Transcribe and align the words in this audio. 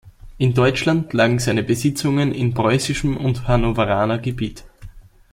In 0.39 0.55
Deutschland 0.55 1.13
lagen 1.13 1.37
seine 1.37 1.61
Besitzungen 1.61 2.33
in 2.33 2.55
preußischem 2.55 3.15
und 3.17 3.47
hannoveraner 3.47 4.17
Gebiet. 4.17 4.63